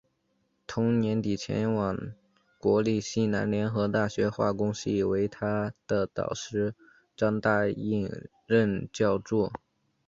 [0.65, 1.95] 同年底前往
[2.57, 6.73] 国立西南联合大学化工系为他的导师
[7.15, 8.09] 张大煜
[8.47, 9.51] 任助教。